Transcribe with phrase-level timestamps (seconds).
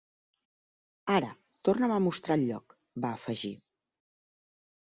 [1.15, 1.29] "Ara,
[1.69, 2.75] torna'm a mostrar el lloc!",
[3.07, 3.55] va afegir.